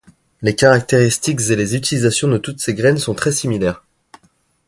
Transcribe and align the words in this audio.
Les 0.41 0.55
caractéristiques 0.55 1.41
et 1.51 1.55
les 1.55 1.75
utilisations 1.75 2.27
de 2.27 2.39
toutes 2.39 2.59
ces 2.59 2.73
graines 2.73 2.97
sont 2.97 3.13
très 3.13 3.31
similaires. 3.31 3.83